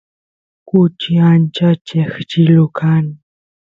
kuchi 0.67 1.11
ancha 1.31 1.69
cheqchilu 1.87 2.65
kan 2.77 3.05